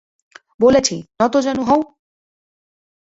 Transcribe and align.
বলেছি, 0.59 0.95
নতজানু 1.19 1.63
হও! 1.63 1.81